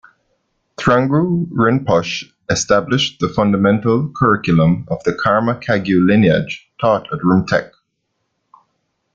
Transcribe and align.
Thrangu 0.77 1.45
Rinpoche 1.51 2.31
established 2.49 3.19
the 3.19 3.29
fundamental 3.29 4.09
curriculum 4.17 4.83
of 4.89 5.03
the 5.03 5.13
Karma 5.13 5.53
Kagyu 5.53 6.03
lineage 6.07 6.67
taught 6.79 7.03
at 7.13 7.19
Rumtek. 7.19 7.69